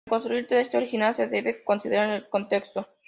Para 0.07 0.13
reconstruir 0.17 0.39
el 0.39 0.47
texto 0.47 0.77
original, 0.77 1.13
se 1.13 1.27
debe 1.27 1.63
considerar 1.63 2.09
el 2.09 2.27
contexto. 2.27 2.87